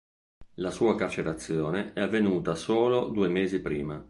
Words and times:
La 0.55 0.71
sua 0.71 0.95
carcerazione 0.95 1.93
è 1.93 1.99
avvenuta 2.01 2.55
solo 2.55 3.03
due 3.09 3.27
mesi 3.27 3.61
prima. 3.61 3.99